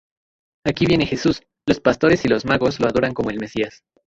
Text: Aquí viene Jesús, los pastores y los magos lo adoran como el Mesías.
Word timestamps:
Aquí 0.65 0.87
viene 0.87 1.05
Jesús, 1.05 1.43
los 1.67 1.79
pastores 1.79 2.25
y 2.25 2.27
los 2.27 2.43
magos 2.43 2.79
lo 2.79 2.87
adoran 2.87 3.13
como 3.13 3.29
el 3.29 3.37
Mesías. 3.39 3.83